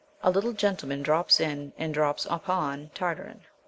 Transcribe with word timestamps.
A 0.23 0.31
little 0.31 0.53
gentleman 0.53 1.03
drops 1.03 1.39
in 1.39 1.73
and 1.77 1.93
"drops 1.93 2.25
upon" 2.27 2.89
Tartarin. 2.95 3.41